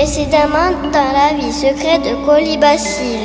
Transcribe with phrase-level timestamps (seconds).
[0.00, 3.16] Précédemment dans la vie secrète de Colibacille.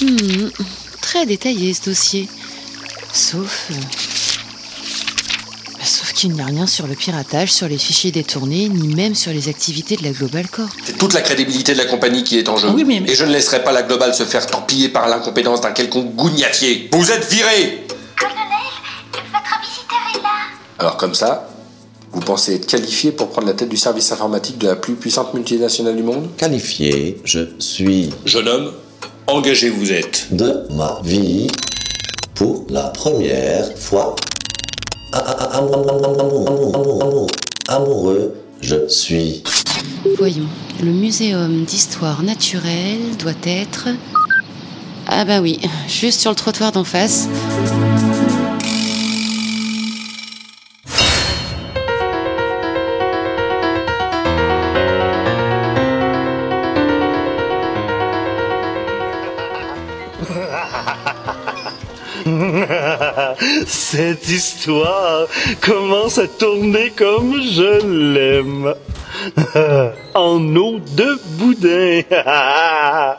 [0.00, 0.48] Hmm,
[1.02, 2.26] très détaillé ce dossier.
[3.12, 3.66] Sauf.
[3.70, 3.74] euh,
[5.84, 9.30] Sauf qu'il n'y a rien sur le piratage, sur les fichiers détournés, ni même sur
[9.30, 10.70] les activités de la Global Corp.
[10.86, 12.70] C'est toute la crédibilité de la compagnie qui est en jeu.
[12.70, 15.60] Oui, mais- mais- Et je ne laisserai pas la Global se faire torpiller par l'incompétence
[15.60, 16.88] d'un quelconque gougnatier.
[16.92, 17.86] Vous êtes viré
[18.18, 20.30] Votre visiteur est là.
[20.78, 21.46] Alors comme ça,
[22.24, 25.96] pensez être qualifié pour prendre la tête du service informatique de la plus puissante multinationale
[25.96, 28.72] du monde Qualifié, je suis Jeune homme,
[29.26, 30.28] engagé vous êtes.
[30.32, 31.46] de ma vie
[32.34, 34.16] pour la première fois.
[35.12, 37.26] Amour, amour, amour, amour, amour,
[37.68, 39.44] amoureux, je suis.
[40.18, 40.48] Voyons,
[40.82, 43.88] le muséum d'histoire naturelle doit être.
[45.06, 47.28] Ah bah oui, juste sur le trottoir d'en face.
[63.66, 65.26] Cette histoire
[65.60, 68.74] commence à tourner comme je l'aime.
[70.14, 72.02] en eau de boudin.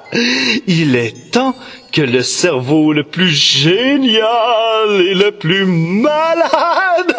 [0.68, 1.56] Il est temps
[1.92, 7.16] que le cerveau le plus génial et le plus malade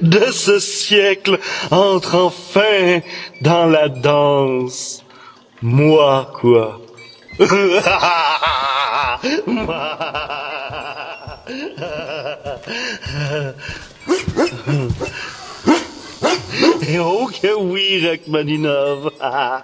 [0.00, 1.38] de ce siècle
[1.70, 3.00] entre enfin
[3.40, 5.04] dans la danse.
[5.60, 6.80] Moi, quoi?
[16.88, 19.12] Et oh que oui, Rachmaninov.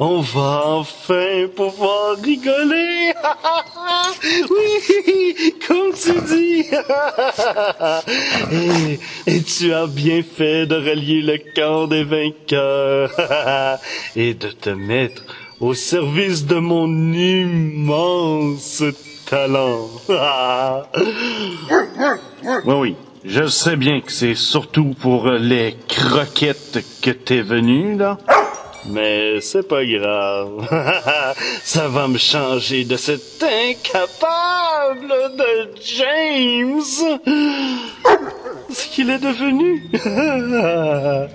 [0.00, 3.12] On va enfin pouvoir rigoler.
[4.50, 6.64] Oui, comme tu dis.
[8.52, 13.12] Et, et tu as bien fait de relier le camp des vainqueurs
[14.16, 15.22] et de te mettre
[15.60, 18.82] au service de mon immense
[19.26, 19.90] talent.
[22.64, 22.96] Oui, oui.
[23.24, 28.18] Je sais bien que c'est surtout pour les croquettes que t'es venu, là.
[28.88, 30.68] Mais c'est pas grave.
[31.64, 36.80] Ça va me changer de cet incapable de James.
[38.70, 39.90] Ce qu'il est devenu.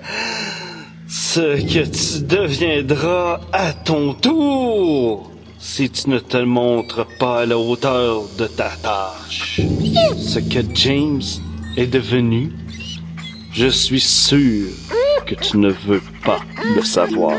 [1.08, 5.31] Ce que tu deviendras à ton tour
[5.62, 9.60] si tu ne te montres pas à la hauteur de ta tâche.
[10.18, 11.22] Ce que James
[11.76, 12.50] est devenu,
[13.52, 14.66] je suis sûr
[15.24, 16.40] que tu ne veux pas
[16.74, 17.38] le savoir.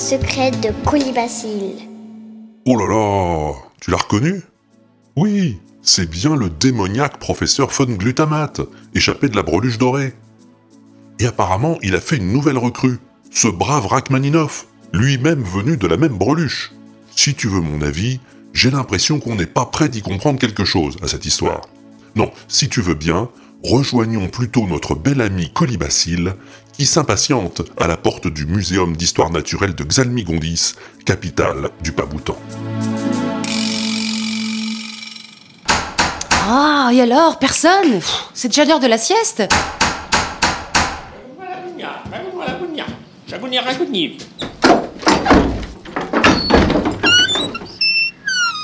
[0.00, 1.86] Secrète de Colibacille.
[2.64, 3.52] Oh là là
[3.82, 4.40] Tu l'as reconnu?
[5.14, 8.62] Oui, c'est bien le démoniaque professeur von Glutamate,
[8.94, 10.14] échappé de la breluche dorée.
[11.18, 12.98] Et apparemment, il a fait une nouvelle recrue,
[13.30, 16.72] ce brave Rachmaninov, lui-même venu de la même breluche.
[17.14, 18.20] Si tu veux mon avis,
[18.54, 21.68] j'ai l'impression qu'on n'est pas prêt d'y comprendre quelque chose à cette histoire.
[22.16, 23.28] Non, si tu veux bien,
[23.62, 26.32] rejoignons plutôt notre bel ami Colibacille,
[26.80, 32.38] qui s'impatiente à la porte du Muséum d'histoire naturelle de Xalmigondis, capitale du Paboutan.
[36.48, 38.00] Ah, et alors Personne?
[38.32, 39.42] C'est déjà l'heure de la sieste.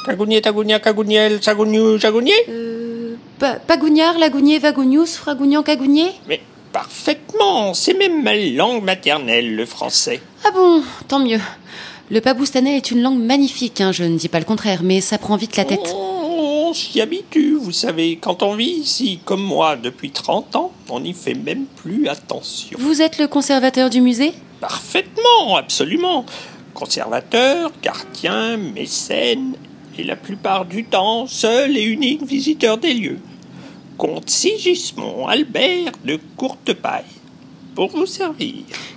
[0.06, 3.16] Kagounia, Tagounia, Kagouniel, Sagounou, Jagounier Euh.
[3.38, 6.40] Pa- Pagougnard, Lagounier, Vagounius, Fragougnan, Cagounier Mais
[6.76, 10.20] parfaitement, c'est même ma langue maternelle, le français.
[10.44, 11.40] Ah bon, tant mieux.
[12.10, 15.16] Le paboustanais est une langue magnifique, hein, je ne dis pas le contraire, mais ça
[15.16, 15.94] prend vite la tête.
[15.96, 18.18] On s'y habitue, vous savez.
[18.20, 22.76] Quand on vit ici, comme moi, depuis 30 ans, on n'y fait même plus attention.
[22.78, 24.34] Vous êtes le conservateur du musée?
[24.60, 26.26] Parfaitement, absolument.
[26.74, 29.54] Conservateur, gardien, mécène,
[29.96, 33.18] et la plupart du temps, seul et unique visiteur des lieux.
[33.96, 37.04] Comte Sigismond Albert de Courtepaille.
[37.74, 38.56] Pour vous servir.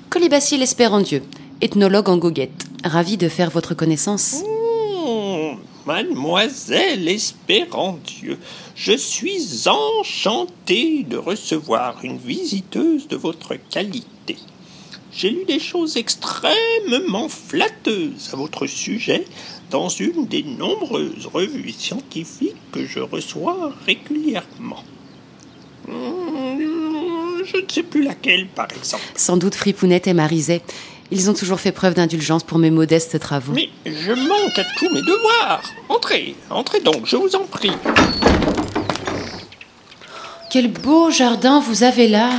[0.09, 1.23] Colibacille Espérandieu,
[1.61, 2.65] ethnologue en goguette.
[2.83, 4.43] Ravi de faire votre connaissance.
[4.43, 5.55] Hmm,
[5.85, 8.37] Mademoiselle Espérandieu,
[8.75, 14.35] je suis enchanté de recevoir une visiteuse de votre qualité.
[15.11, 19.25] J'ai lu des choses extrêmement flatteuses à votre sujet,
[19.71, 24.83] dans une des nombreuses revues scientifiques que je reçois régulièrement.
[25.87, 29.03] Hmm, Je ne sais plus laquelle, par exemple.
[29.15, 30.61] Sans doute Fripounette et Marizet.
[31.11, 33.53] Ils ont toujours fait preuve d'indulgence pour mes modestes travaux.
[33.53, 35.63] Mais je manque à tous mes devoirs.
[35.89, 37.71] Entrez, entrez donc, je vous en prie.
[40.51, 42.29] Quel beau jardin vous avez là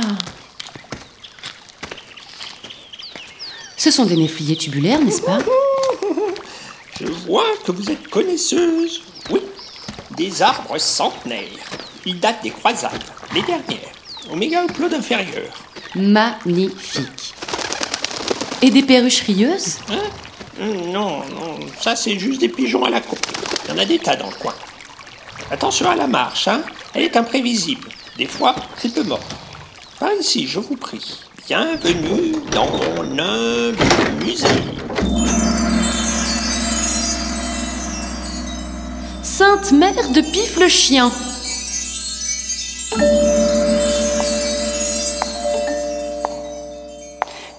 [3.83, 5.39] Ce sont des néfliers tubulaires, n'est-ce pas
[7.01, 9.01] Je vois que vous êtes connaisseuse.
[9.31, 9.41] Oui,
[10.15, 11.47] des arbres centenaires.
[12.05, 13.91] Ils datent des croisades, les dernières,
[14.31, 15.51] au méga-upload inférieur.
[15.95, 17.33] Magnifique.
[18.61, 19.79] Et des perruches rieuses
[20.59, 23.17] Hum, Non, non, ça c'est juste des pigeons à la con.
[23.65, 24.53] Il y en a des tas dans le coin.
[25.49, 26.61] Attention à la marche, hein.
[26.93, 27.89] Elle est imprévisible.
[28.15, 29.25] Des fois, c'est peu mort.
[29.99, 31.17] Par ici, je vous prie.
[31.53, 33.77] Bienvenue dans mon humble
[34.23, 34.47] musée.
[39.21, 41.11] Sainte Mère de Pif le chien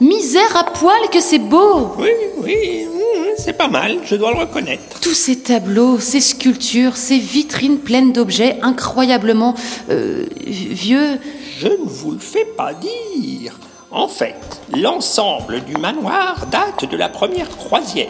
[0.01, 4.39] Misère à poil que c'est beau Oui, oui, hum, c'est pas mal, je dois le
[4.39, 5.01] reconnaître.
[5.03, 9.55] Tous ces tableaux, ces sculptures, ces vitrines pleines d'objets incroyablement
[9.91, 11.19] euh, vieux.
[11.59, 13.53] Je ne vous le fais pas dire.
[13.95, 18.09] En fait, l'ensemble du manoir date de la première croisière,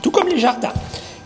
[0.00, 0.72] tout comme les jardins.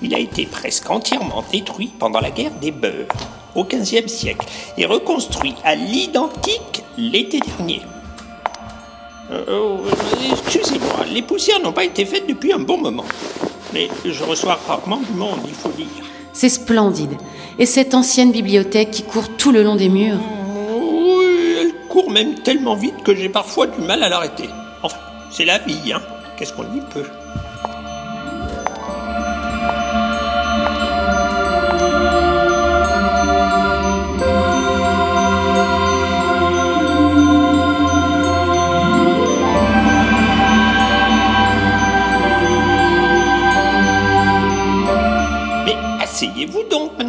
[0.00, 3.08] Il a été presque entièrement détruit pendant la guerre des Beurs,
[3.55, 4.46] au XVe siècle,
[4.78, 7.82] et reconstruit à l'identique l'été dernier.
[9.31, 9.76] Euh, euh,
[10.31, 13.04] Excusez-moi, les poussières n'ont pas été faites depuis un bon moment.
[13.75, 15.87] Mais je reçois rarement du monde, il faut dire.
[16.32, 17.14] C'est splendide.
[17.58, 20.20] Et cette ancienne bibliothèque qui court tout le long des murs.
[22.06, 24.48] Même tellement vite que j'ai parfois du mal à l'arrêter.
[24.82, 24.96] Enfin,
[25.30, 26.00] c'est la vie, hein.
[26.36, 27.04] Qu'est-ce qu'on y peut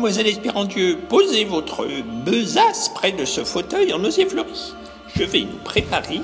[0.09, 0.97] mademoiselle Espérandieu.
[1.07, 1.87] Posez votre
[2.25, 4.73] besace près de ce fauteuil en osier fleuri.
[5.15, 6.23] Je vais nous préparer du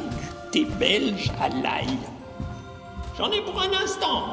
[0.51, 1.95] thé belge à l'ail.
[3.15, 4.23] J'en ai pour un instant.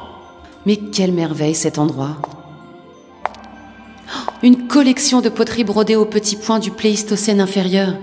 [0.64, 2.16] Mais quelle merveille cet endroit
[4.08, 7.94] Oh, Une collection de poteries brodées au petit point du Pléistocène inférieur.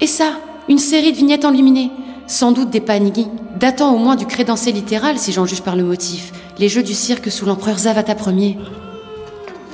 [0.00, 0.32] Et ça,
[0.68, 1.92] une série de vignettes enluminées,
[2.26, 3.28] sans doute des panigis,
[3.60, 6.94] datant au moins du crédensé littéral si j'en juge par le motif, les jeux du
[6.94, 8.56] cirque sous l'empereur Zavata Ier.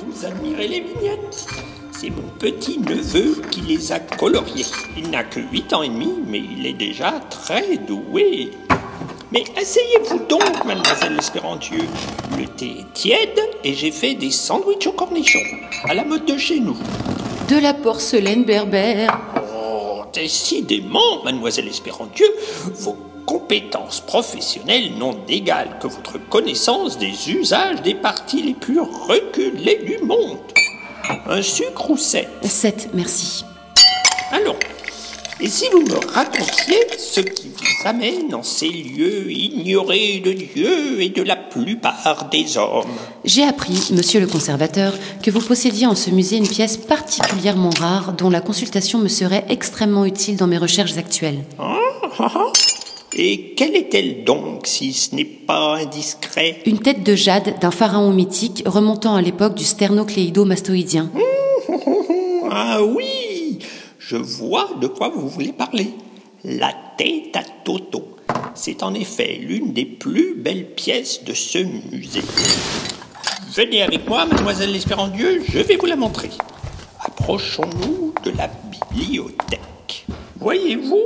[0.05, 1.47] Vous admirez les vignettes
[1.93, 4.65] C'est mon petit neveu qui les a coloriées.
[4.97, 8.51] Il n'a que 8 ans et demi, mais il est déjà très doué.
[9.31, 11.79] Mais asseyez-vous donc, mademoiselle Espérandieu.
[12.37, 15.39] Le thé est tiède et j'ai fait des sandwichs aux cornichons,
[15.87, 16.77] à la mode de chez nous.
[17.47, 19.17] De la porcelaine berbère.
[19.55, 22.27] Oh, décidément, mademoiselle Espérandieu,
[22.73, 29.83] vos compétences professionnelles n'ont d'égal que votre connaissance des usages des parties les plus reculées
[29.85, 30.39] du monde.
[31.27, 32.29] Un sucre ou sept?
[32.43, 33.43] Sept, merci.
[34.31, 34.55] Allons.
[35.39, 41.01] Et si vous me racontiez ce qui vous amène en ces lieux ignorés de Dieu
[41.01, 42.87] et de la plupart des hommes?
[43.25, 48.13] J'ai appris, monsieur le conservateur, que vous possédiez en ce musée une pièce particulièrement rare
[48.13, 51.43] dont la consultation me serait extrêmement utile dans mes recherches actuelles.
[51.59, 51.75] Ah,
[52.19, 52.51] ah, ah.
[53.19, 56.59] Et quelle est-elle donc, si ce n'est pas indiscret?
[56.67, 61.09] Une tête de jade d'un pharaon mythique remontant à l'époque du sternocléido-mastoïdien.
[62.51, 63.57] Ah oui,
[63.97, 65.87] je vois de quoi vous voulez parler.
[66.43, 68.17] La tête à Toto.
[68.53, 72.21] C'est en effet l'une des plus belles pièces de ce musée.
[73.51, 76.29] Venez avec moi, mademoiselle l'Espérandieu, je vais vous la montrer.
[77.03, 78.47] Approchons-nous de la
[78.91, 80.05] bibliothèque.
[80.39, 81.01] Voyez-vous,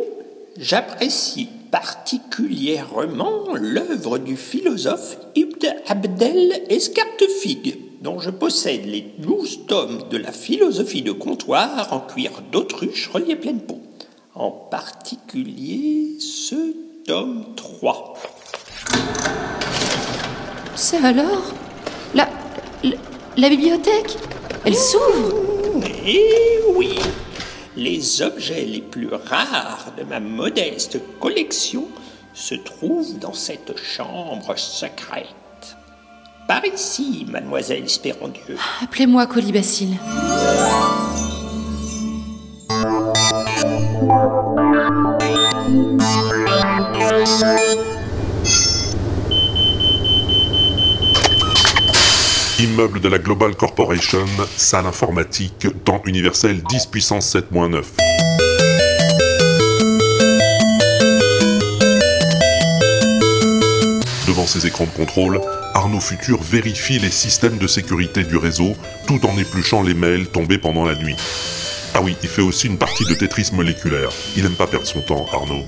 [0.58, 10.18] j'apprécie particulièrement l'œuvre du philosophe Ibn Abdel Escartefig, dont je possède les douze tomes de
[10.18, 13.80] la philosophie de comptoir en cuir d'autruche relié pleine peau.
[14.36, 16.56] En particulier ce
[17.06, 18.14] tome 3.
[20.76, 21.54] C'est alors
[22.14, 22.28] la,
[22.84, 22.96] la,
[23.38, 24.18] la bibliothèque?
[24.66, 25.82] Elle s'ouvre?
[26.06, 26.96] Eh oui,
[27.76, 31.88] les objets les plus rares de ma modeste collection
[32.34, 35.28] se trouvent dans cette chambre secrète.
[36.48, 38.58] Par ici, mademoiselle Espérandieu.
[38.82, 39.98] Appelez-moi Colibacille.
[53.00, 54.26] de la Global Corporation,
[54.58, 57.84] salle informatique, temps universel 10 puissance 7-9.
[64.28, 65.40] Devant ses écrans de contrôle,
[65.74, 68.76] Arnaud Futur vérifie les systèmes de sécurité du réseau
[69.08, 71.16] tout en épluchant les mails tombés pendant la nuit.
[71.94, 74.10] Ah oui, il fait aussi une partie de Tetris moléculaire.
[74.36, 75.66] Il aime pas perdre son temps, Arnaud.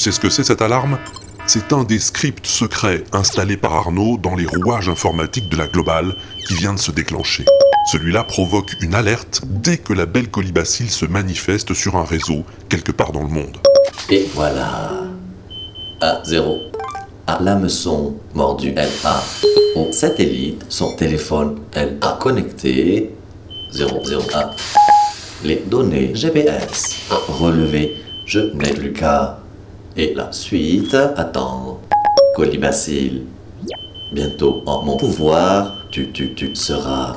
[0.00, 0.96] tu sais ce que c'est cette alarme?
[1.46, 6.16] C'est un des scripts secrets installés par Arnaud dans les rouages informatiques de la globale
[6.48, 7.44] qui vient de se déclencher.
[7.92, 12.92] Celui-là provoque une alerte dès que la belle colibacille se manifeste sur un réseau quelque
[12.92, 13.58] part dans le monde.
[14.08, 15.02] Et voilà.
[16.00, 16.60] A0.
[17.26, 19.22] Alarme son mordu LA.
[19.76, 23.10] Au satellite, son téléphone LA connecté
[23.74, 24.50] 001.
[25.44, 26.96] Les données GPS
[27.28, 27.96] relevées.
[28.24, 29.39] Je n'ai plus qu'à
[29.96, 31.80] et la suite, attends.
[32.36, 33.24] Colibacille.
[34.12, 37.16] Bientôt en mon pouvoir, tu, tu, tu seras.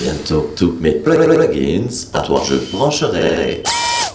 [0.00, 3.62] Bientôt tous mes plugins, à toi je brancherai.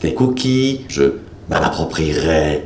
[0.01, 1.03] Tes cookies, je
[1.49, 2.65] m'approprierai.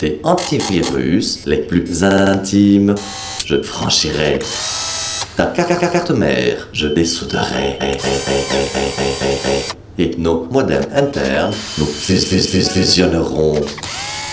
[0.00, 2.94] Tes antivirus, les plus intimes,
[3.46, 4.38] je franchirai.
[5.36, 7.78] Ta carte mère, je dessouderai.
[9.98, 13.60] Et nos modems internes, nous fusionnerons.